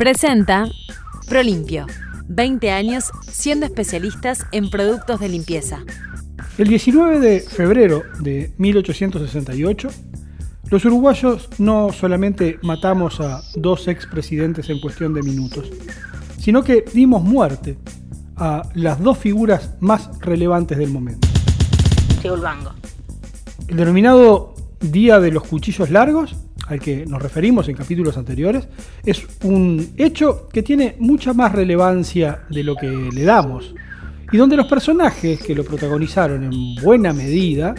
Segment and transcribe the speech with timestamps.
[0.00, 0.66] Presenta
[1.28, 1.84] Prolimpio.
[2.26, 5.80] 20 años siendo especialistas en productos de limpieza.
[6.56, 9.88] El 19 de febrero de 1868,
[10.70, 15.70] los uruguayos no solamente matamos a dos expresidentes en cuestión de minutos,
[16.38, 17.76] sino que dimos muerte
[18.36, 21.28] a las dos figuras más relevantes del momento.
[23.68, 26.36] El denominado Día de los Cuchillos Largos
[26.70, 28.68] al que nos referimos en capítulos anteriores,
[29.04, 33.74] es un hecho que tiene mucha más relevancia de lo que le damos,
[34.32, 37.74] y donde los personajes que lo protagonizaron en buena medida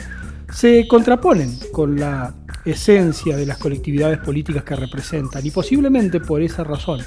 [0.52, 2.34] se contraponen con la
[2.66, 7.00] esencia de las colectividades políticas que representan, y posiblemente por esa razón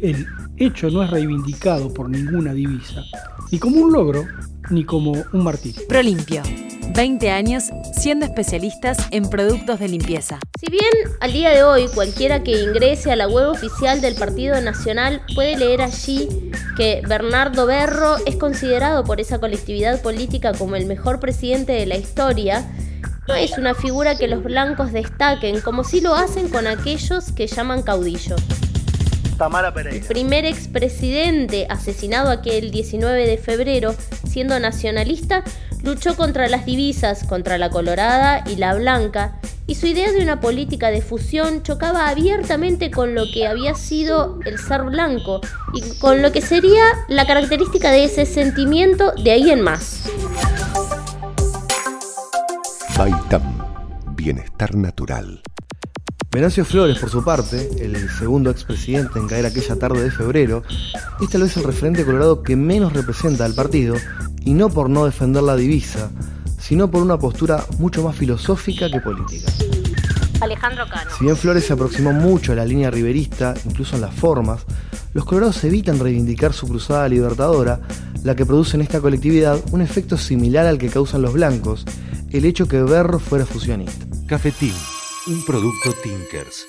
[0.00, 0.26] el
[0.56, 3.04] hecho no es reivindicado por ninguna divisa,
[3.52, 4.24] ni como un logro,
[4.70, 5.82] ni como un martirio.
[5.88, 6.42] Prolimpio.
[6.94, 10.38] 20 años siendo especialistas en productos de limpieza.
[10.58, 14.60] Si bien al día de hoy cualquiera que ingrese a la web oficial del Partido
[14.60, 16.28] Nacional puede leer allí
[16.76, 21.96] que Bernardo Berro es considerado por esa colectividad política como el mejor presidente de la
[21.96, 22.64] historia,
[23.28, 27.48] no es una figura que los blancos destaquen como si lo hacen con aquellos que
[27.48, 28.36] llaman caudillo.
[29.36, 29.98] Tamara Pereira.
[29.98, 33.94] El primer expresidente asesinado aquel 19 de febrero,
[34.28, 35.42] siendo nacionalista,
[35.82, 40.40] luchó contra las divisas, contra la colorada y la blanca, y su idea de una
[40.40, 45.40] política de fusión chocaba abiertamente con lo que había sido el ser blanco
[45.74, 50.04] y con lo que sería la característica de ese sentimiento de ahí en más.
[52.96, 53.42] Baitam,
[54.14, 55.42] bienestar natural.
[56.36, 60.62] Venancio Flores, por su parte, el segundo expresidente en caer aquella tarde de febrero,
[61.18, 63.94] es tal vez el referente colorado que menos representa al partido,
[64.42, 66.10] y no por no defender la divisa,
[66.58, 69.50] sino por una postura mucho más filosófica que política.
[70.42, 71.10] Alejandro Cano.
[71.16, 74.60] Si bien Flores se aproximó mucho a la línea riverista, incluso en las formas,
[75.14, 77.80] los colorados evitan reivindicar su cruzada libertadora,
[78.24, 81.86] la que produce en esta colectividad un efecto similar al que causan los blancos,
[82.30, 84.04] el hecho que Berro fuera fusionista.
[84.26, 84.74] Cafetín
[85.28, 86.68] un producto Tinkers.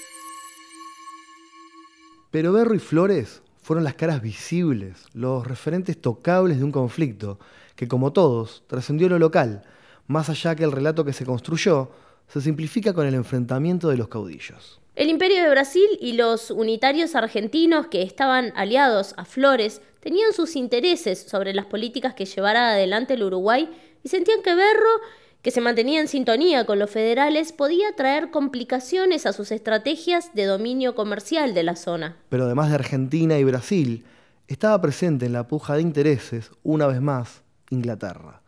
[2.32, 7.38] Pero Berro y Flores fueron las caras visibles, los referentes tocables de un conflicto
[7.76, 9.62] que, como todos, trascendió lo local,
[10.08, 11.92] más allá que el relato que se construyó
[12.28, 14.80] se simplifica con el enfrentamiento de los caudillos.
[14.96, 20.56] El imperio de Brasil y los unitarios argentinos que estaban aliados a Flores tenían sus
[20.56, 23.70] intereses sobre las políticas que llevara adelante el Uruguay
[24.04, 25.02] y sentían que Berro
[25.48, 30.44] que se mantenía en sintonía con los federales, podía traer complicaciones a sus estrategias de
[30.44, 32.18] dominio comercial de la zona.
[32.28, 34.04] Pero además de Argentina y Brasil,
[34.50, 38.42] estaba presente en la puja de intereses, una vez más, Inglaterra.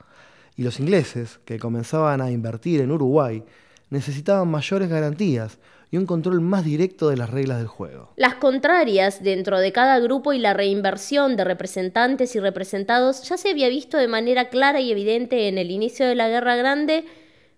[0.57, 3.45] Y los ingleses, que comenzaban a invertir en Uruguay,
[3.89, 5.59] necesitaban mayores garantías
[5.91, 8.13] y un control más directo de las reglas del juego.
[8.15, 13.49] Las contrarias dentro de cada grupo y la reinversión de representantes y representados ya se
[13.49, 17.05] había visto de manera clara y evidente en el inicio de la Guerra Grande,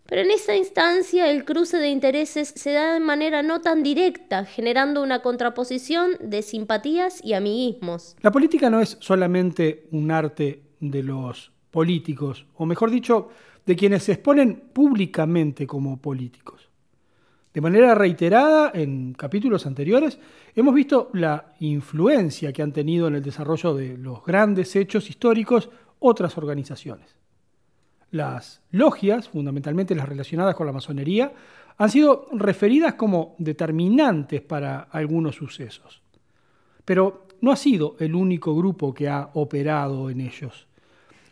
[0.06, 4.46] pero en esta instancia el cruce de intereses se da de manera no tan directa,
[4.46, 8.16] generando una contraposición de simpatías y amiguismos.
[8.22, 13.30] La política no es solamente un arte de los políticos, o mejor dicho,
[13.66, 16.70] de quienes se exponen públicamente como políticos.
[17.54, 20.18] De manera reiterada, en capítulos anteriores,
[20.56, 25.70] hemos visto la influencia que han tenido en el desarrollo de los grandes hechos históricos
[26.00, 27.16] otras organizaciones.
[28.12, 31.34] Las logias, fundamentalmente las relacionadas con la masonería,
[31.78, 36.02] han sido referidas como determinantes para algunos sucesos.
[36.86, 40.68] Pero no ha sido el único grupo que ha operado en ellos.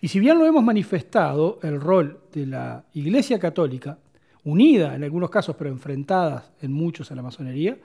[0.02, 3.98] Y si bien lo hemos manifestado, el rol de la Iglesia Católica
[4.46, 7.78] unida en algunos casos, pero enfrentadas en muchos a la masonería,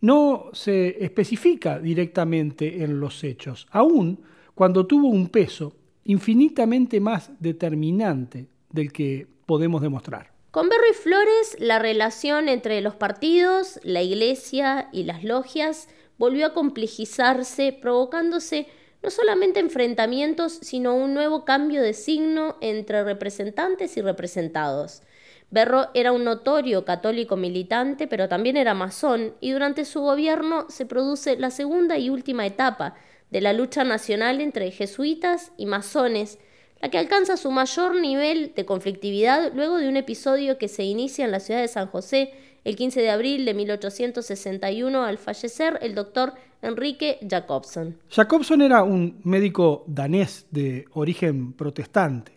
[0.00, 4.20] no se especifica directamente en los hechos, aun
[4.54, 10.30] cuando tuvo un peso infinitamente más determinante del que podemos demostrar.
[10.50, 16.46] Con Berro y Flores, la relación entre los partidos, la iglesia y las logias volvió
[16.46, 18.66] a complejizarse, provocándose
[19.02, 25.02] no solamente enfrentamientos, sino un nuevo cambio de signo entre representantes y representados.
[25.50, 30.84] Berro era un notorio católico militante, pero también era masón, y durante su gobierno se
[30.84, 32.96] produce la segunda y última etapa
[33.30, 36.38] de la lucha nacional entre jesuitas y masones,
[36.80, 41.24] la que alcanza su mayor nivel de conflictividad luego de un episodio que se inicia
[41.24, 42.32] en la ciudad de San José
[42.68, 47.96] el 15 de abril de 1861 al fallecer el doctor Enrique Jacobson.
[48.10, 52.32] Jacobson era un médico danés de origen protestante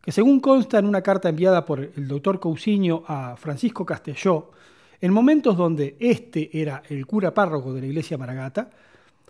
[0.00, 4.52] que según consta en una carta enviada por el doctor Cousiño a Francisco Castelló,
[5.02, 8.70] en momentos donde este era el cura párroco de la iglesia Maragata,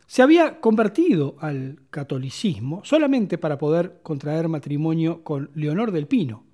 [0.06, 6.44] se había convertido al catolicismo solamente para poder contraer matrimonio con Leonor del Pino.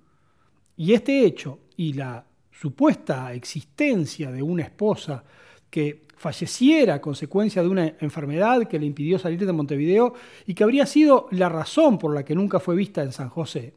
[0.75, 2.25] Y este hecho y la
[2.59, 5.23] supuesta existencia de una esposa
[5.69, 10.13] que falleciera a consecuencia de una enfermedad que le impidió salir de Montevideo
[10.47, 13.73] y que habría sido la razón por la que nunca fue vista en San José,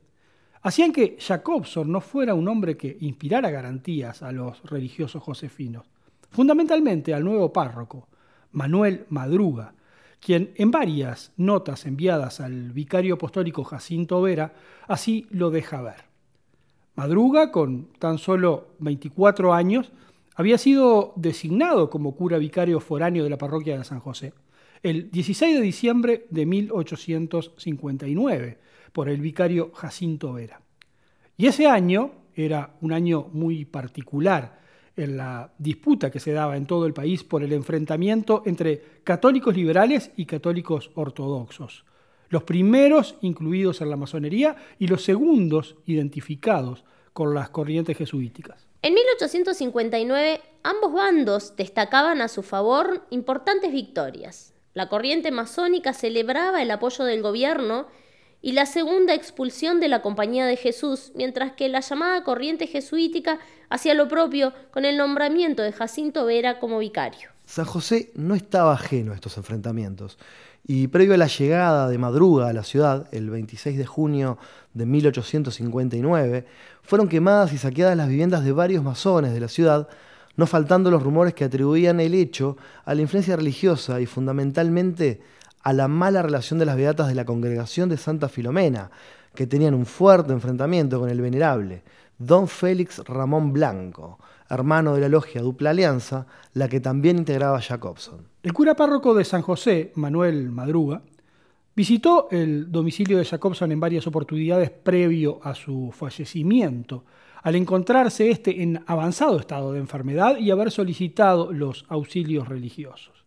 [0.63, 5.87] hacían que Jacobson no fuera un hombre que inspirara garantías a los religiosos josefinos,
[6.31, 8.09] fundamentalmente al nuevo párroco,
[8.53, 9.75] Manuel Madruga,
[10.21, 14.53] quien en varias notas enviadas al vicario apostólico Jacinto Vera
[14.87, 16.08] así lo deja ver.
[16.99, 19.91] Madruga, con tan solo 24 años,
[20.35, 24.35] había sido designado como cura vicario foráneo de la parroquia de San José
[24.83, 28.59] el 16 de diciembre de 1859
[28.93, 30.61] por el vicario Jacinto Vera.
[31.37, 34.59] Y ese año era un año muy particular
[34.97, 39.55] en la disputa que se daba en todo el país por el enfrentamiento entre católicos
[39.57, 41.85] liberales y católicos ortodoxos.
[42.29, 48.67] Los primeros incluidos en la masonería y los segundos identificados con las corrientes jesuíticas.
[48.83, 54.55] En 1859 ambos bandos destacaban a su favor importantes victorias.
[54.75, 57.87] La corriente masónica celebraba el apoyo del gobierno
[58.41, 63.41] y la segunda expulsión de la Compañía de Jesús, mientras que la llamada corriente jesuítica
[63.69, 67.31] hacía lo propio con el nombramiento de Jacinto Vera como vicario.
[67.47, 70.19] San José no estaba ajeno a estos enfrentamientos,
[70.67, 74.39] y previo a la llegada de Madruga a la ciudad, el 26 de junio
[74.75, 76.47] de 1859,
[76.83, 79.89] fueron quemadas y saqueadas las viviendas de varios masones de la ciudad,
[80.37, 85.21] no faltando los rumores que atribuían el hecho a la influencia religiosa y fundamentalmente
[85.63, 88.91] a la mala relación de las beatas de la congregación de Santa Filomena,
[89.35, 91.83] que tenían un fuerte enfrentamiento con el venerable
[92.19, 94.19] don Félix Ramón Blanco,
[94.51, 98.27] hermano de la logia Dupla Alianza, la que también integraba Jacobson.
[98.49, 101.03] El cura párroco de San José, Manuel Madruga,
[101.77, 107.05] visitó el domicilio de Jacobson en varias oportunidades previo a su fallecimiento,
[107.43, 113.27] al encontrarse este en avanzado estado de enfermedad y haber solicitado los auxilios religiosos.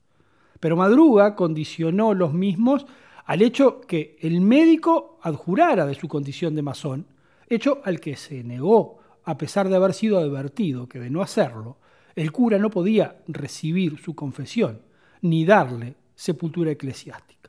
[0.60, 2.88] Pero Madruga condicionó los mismos
[3.26, 7.06] al hecho que el médico adjurara de su condición de masón,
[7.48, 11.78] hecho al que se negó, a pesar de haber sido advertido que de no hacerlo,
[12.16, 14.90] el cura no podía recibir su confesión
[15.22, 17.42] ni darle sepultura eclesiástica.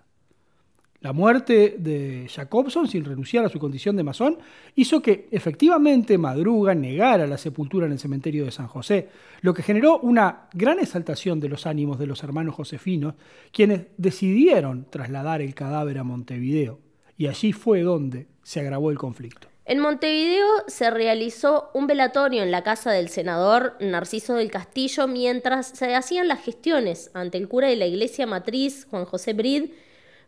[1.03, 4.39] La muerte de Jacobson, sin renunciar a su condición de masón,
[4.77, 9.09] hizo que efectivamente Madruga negara la sepultura en el cementerio de San José,
[9.41, 13.15] lo que generó una gran exaltación de los ánimos de los hermanos josefinos,
[13.51, 16.79] quienes decidieron trasladar el cadáver a Montevideo,
[17.19, 19.52] y allí fue donde se agravó el conflicto.
[19.73, 25.67] En Montevideo se realizó un velatorio en la casa del senador Narciso del Castillo mientras
[25.67, 29.71] se hacían las gestiones ante el cura de la iglesia matriz, Juan José Brid,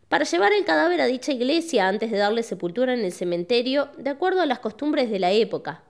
[0.08, 4.08] para llevar el cadáver a dicha iglesia antes de darle sepultura en el cementerio, de
[4.08, 5.82] acuerdo a las costumbres de la época.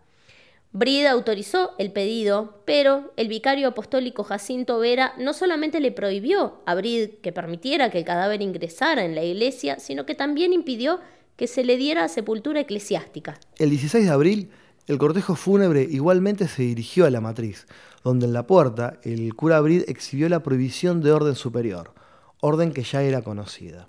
[0.72, 6.74] Brida autorizó el pedido, pero el vicario apostólico Jacinto Vera no solamente le prohibió a
[6.74, 10.98] Brid que permitiera que el cadáver ingresara en la iglesia, sino que también impidió
[11.36, 13.38] que se le diera sepultura eclesiástica.
[13.58, 14.50] El 16 de abril,
[14.86, 17.66] el cortejo fúnebre igualmente se dirigió a la matriz,
[18.02, 21.92] donde en la puerta el cura Brid exhibió la prohibición de orden superior,
[22.40, 23.88] orden que ya era conocida.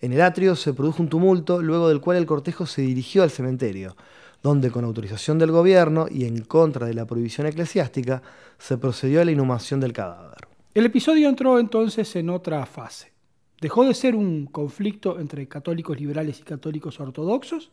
[0.00, 3.30] En el atrio se produjo un tumulto, luego del cual el cortejo se dirigió al
[3.30, 3.96] cementerio,
[4.42, 8.22] donde con autorización del gobierno y en contra de la prohibición eclesiástica,
[8.58, 10.46] se procedió a la inhumación del cadáver.
[10.74, 13.15] El episodio entró entonces en otra fase.
[13.60, 17.70] Dejó de ser un conflicto entre católicos liberales y católicos ortodoxos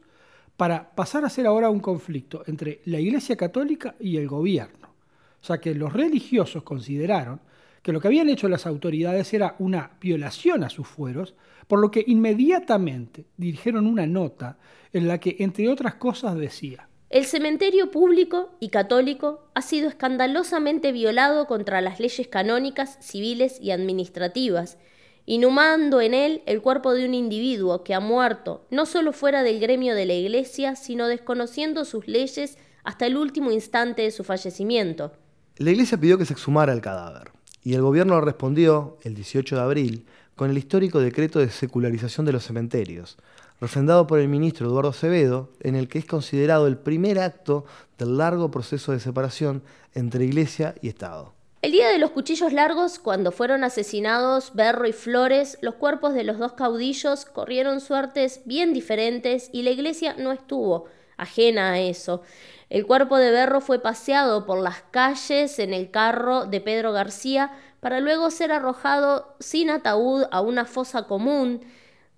[0.56, 4.94] para pasar a ser ahora un conflicto entre la Iglesia Católica y el gobierno,
[5.42, 7.42] ya que los religiosos consideraron
[7.82, 11.36] que lo que habían hecho las autoridades era una violación a sus fueros,
[11.68, 14.58] por lo que inmediatamente dirigieron una nota
[14.94, 20.92] en la que, entre otras cosas, decía, el cementerio público y católico ha sido escandalosamente
[20.92, 24.80] violado contra las leyes canónicas, civiles y administrativas,
[25.26, 29.60] inhumando en él el cuerpo de un individuo que ha muerto no solo fuera del
[29.60, 35.14] gremio de la Iglesia, sino desconociendo sus leyes hasta el último instante de su fallecimiento.
[35.58, 37.32] La Iglesia pidió que se exhumara el cadáver
[37.64, 42.34] y el gobierno respondió, el 18 de abril, con el histórico decreto de secularización de
[42.34, 43.18] los cementerios,
[43.62, 47.66] refrendado por el ministro Eduardo Acevedo, en el que es considerado el primer acto
[47.98, 49.64] del largo proceso de separación
[49.94, 51.34] entre Iglesia y Estado.
[51.64, 56.26] El día de los cuchillos largos, cuando fueron asesinados Berro y Flores, los cuerpos de
[56.26, 62.22] los dos caudillos corrieron suertes bien diferentes y la Iglesia no estuvo ajena a eso.
[62.70, 67.54] El cuerpo de Berro fue paseado por las calles en el carro de Pedro García
[67.80, 71.62] para luego ser arrojado sin ataúd a una fosa común,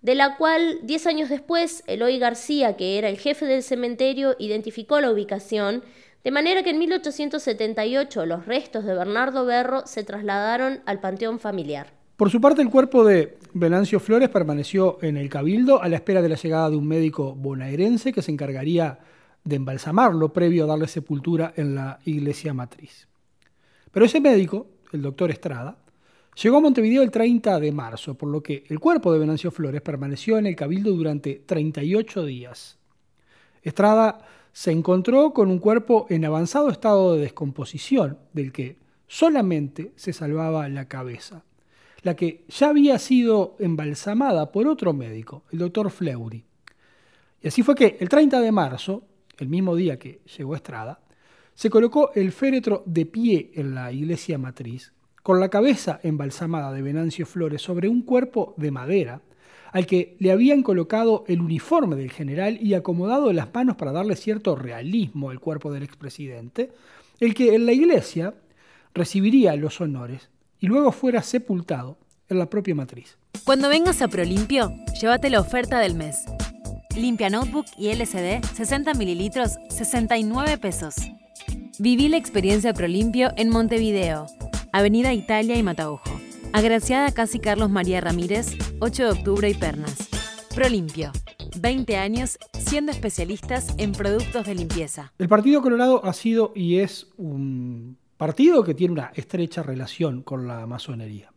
[0.02, 5.00] de la cual diez años después Eloy García, que era el jefe del cementerio, identificó
[5.02, 5.84] la ubicación,
[6.25, 11.94] de manera que en 1878 los restos de Bernardo Berro se trasladaron al panteón familiar.
[12.17, 16.24] Por su parte, el cuerpo de Venancio Flores permaneció en el cabildo a la espera
[16.24, 18.98] de la llegada de un médico bonaerense que se encargaría
[19.44, 23.08] de embalsamarlo previo a darle sepultura en la iglesia matriz.
[23.91, 25.77] Pero ese médico, el doctor Estrada,
[26.41, 29.84] llegó a Montevideo el 30 de marzo, por lo que el cuerpo de Venancio Flores
[29.84, 32.79] permaneció en el cabildo durante 38 días.
[33.62, 34.25] Estrada
[34.56, 40.70] se encontró con un cuerpo en avanzado estado de descomposición, del que solamente se salvaba
[40.70, 41.44] la cabeza
[42.06, 46.46] la que ya había sido embalsamada por otro médico, el doctor Fleury.
[47.42, 49.08] Y así fue que el 30 de marzo,
[49.40, 51.00] el mismo día que llegó Estrada,
[51.56, 54.94] se colocó el féretro de pie en la iglesia matriz,
[55.24, 59.22] con la cabeza embalsamada de Venancio Flores sobre un cuerpo de madera,
[59.75, 64.15] al que le habían colocado el uniforme del general y acomodado las manos para darle
[64.15, 66.72] cierto realismo al cuerpo del expresidente,
[67.20, 68.34] el que en la iglesia
[68.94, 70.29] recibiría los honores
[70.62, 71.98] y luego fuera sepultado
[72.29, 73.17] en la propia matriz.
[73.44, 76.24] Cuando vengas a ProLimpio, llévate la oferta del mes.
[76.96, 80.96] Limpia Notebook y LCD 60 mililitros, 69 pesos.
[81.79, 84.27] Viví la experiencia ProLimpio en Montevideo,
[84.72, 86.15] Avenida Italia y Mataojo.
[86.56, 90.08] Agraciada Casi Carlos María Ramírez, 8 de octubre y Pernas.
[90.56, 91.12] ProLimpio,
[91.60, 95.12] 20 años siendo especialistas en productos de limpieza.
[95.18, 100.48] El Partido Colorado ha sido y es un partido que tiene una estrecha relación con
[100.48, 101.34] la masonería.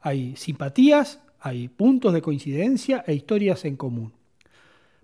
[0.00, 4.14] Hay simpatías, hay puntos de coincidencia e historias en común.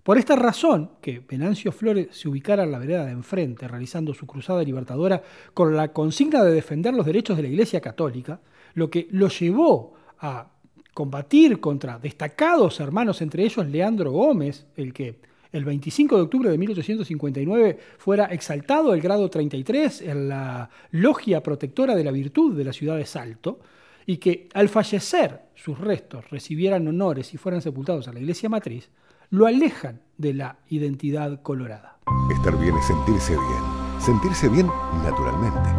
[0.03, 4.27] Por esta razón, que Venancio Flores se ubicara en la vereda de enfrente, realizando su
[4.27, 5.23] cruzada libertadora
[5.53, 8.41] con la consigna de defender los derechos de la Iglesia Católica,
[8.77, 10.47] lo que lo llevó a
[10.93, 15.19] combatir contra destacados hermanos, entre ellos Leandro Gómez, el que
[15.51, 21.95] el 25 de octubre de 1859 fuera exaltado el grado 33 en la Logia Protectora
[21.95, 23.59] de la Virtud de la ciudad de Salto,
[24.05, 28.91] y que al fallecer sus restos recibieran honores y fueran sepultados en la iglesia matriz,
[29.31, 31.97] lo alejan de la identidad colorada.
[32.31, 33.99] Estar bien es sentirse bien.
[33.99, 34.67] Sentirse bien
[35.03, 35.69] naturalmente.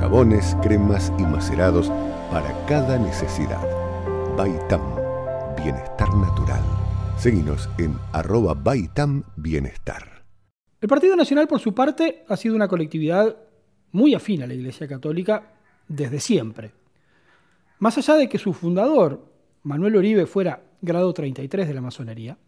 [0.00, 1.92] Jabones, cremas y macerados
[2.30, 3.60] para cada necesidad.
[4.36, 4.80] Baitam,
[5.56, 6.62] bienestar natural.
[7.18, 10.22] Seguinos en arroba Baitam Bienestar.
[10.80, 13.36] El Partido Nacional, por su parte, ha sido una colectividad
[13.90, 15.54] muy afín a la Iglesia Católica
[15.88, 16.70] desde siempre.
[17.80, 19.26] Más allá de que su fundador,
[19.64, 22.38] Manuel Oribe, fuera grado 33 de la masonería,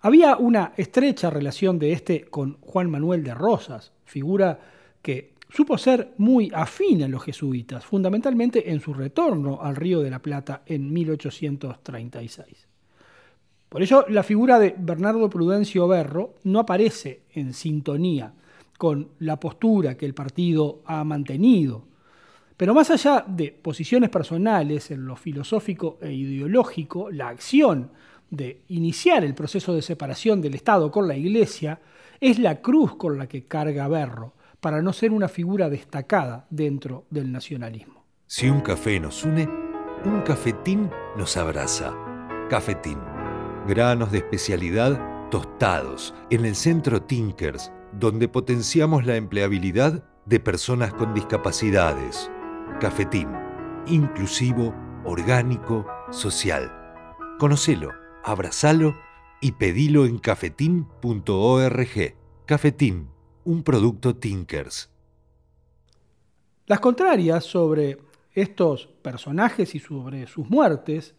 [0.00, 4.60] había una estrecha relación de este con Juan Manuel de Rosas, figura
[5.00, 10.10] que supo ser muy afín a los jesuitas, fundamentalmente en su retorno al Río de
[10.10, 12.68] la Plata en 1836.
[13.68, 18.32] Por ello, la figura de Bernardo Prudencio Berro no aparece en sintonía
[18.78, 21.92] con la postura que el partido ha mantenido
[22.62, 27.90] pero más allá de posiciones personales en lo filosófico e ideológico, la acción
[28.30, 31.80] de iniciar el proceso de separación del Estado con la Iglesia
[32.20, 37.04] es la cruz con la que carga Berro, para no ser una figura destacada dentro
[37.10, 38.06] del nacionalismo.
[38.28, 39.48] Si un café nos une,
[40.04, 41.92] un cafetín nos abraza.
[42.48, 42.98] Cafetín.
[43.66, 51.12] Granos de especialidad tostados en el centro Tinkers, donde potenciamos la empleabilidad de personas con
[51.12, 52.30] discapacidades
[52.80, 53.28] Cafetín,
[53.86, 56.70] inclusivo, orgánico, social.
[57.38, 57.90] Conocelo,
[58.22, 58.94] abrazalo
[59.40, 62.14] y pedilo en cafetín.org.
[62.46, 63.11] Cafetín,
[63.44, 64.88] un producto Tinkers.
[66.66, 67.98] Las contrarias sobre
[68.32, 71.14] estos personajes y sobre sus muertes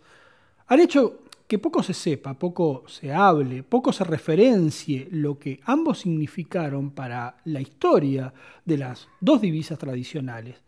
[0.68, 6.00] han hecho que poco se sepa, poco se hable, poco se referencie lo que ambos
[6.00, 8.34] significaron para la historia
[8.66, 10.64] de las dos divisas tradicionales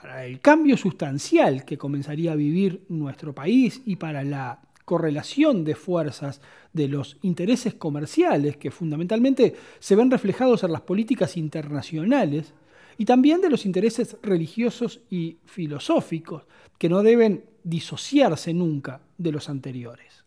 [0.00, 5.76] para el cambio sustancial que comenzaría a vivir nuestro país y para la correlación de
[5.76, 6.40] fuerzas
[6.72, 12.54] de los intereses comerciales que fundamentalmente se ven reflejados en las políticas internacionales
[12.98, 16.42] y también de los intereses religiosos y filosóficos
[16.76, 20.24] que no deben disociarse nunca de los anteriores.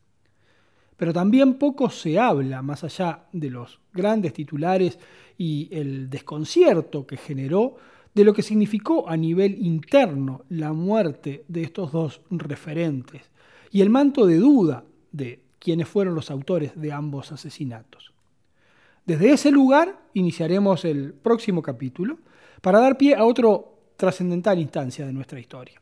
[0.95, 4.97] Pero también poco se habla, más allá de los grandes titulares
[5.37, 7.75] y el desconcierto que generó,
[8.13, 13.33] de lo que significó a nivel interno la muerte de estos dos referentes
[13.73, 18.13] y el manto de duda de quienes fueron los autores de ambos asesinatos.
[19.07, 22.19] Desde ese lugar iniciaremos el próximo capítulo
[22.61, 25.81] para dar pie a otro trascendental instancia de nuestra historia,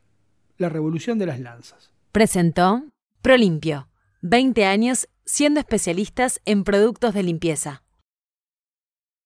[0.58, 1.92] la Revolución de las Lanzas.
[2.14, 2.86] Presentó
[3.22, 3.90] Prolimpio,
[4.22, 7.84] 20 años siendo especialistas en productos de limpieza.